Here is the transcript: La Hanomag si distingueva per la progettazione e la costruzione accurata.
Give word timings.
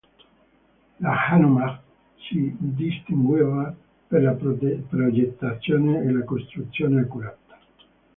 La 1.05 1.11
Hanomag 1.25 1.73
si 2.27 2.55
distingueva 2.59 3.71
per 4.07 4.23
la 4.23 4.31
progettazione 4.33 6.01
e 6.01 6.09
la 6.11 6.23
costruzione 6.25 7.01
accurata. 7.01 7.59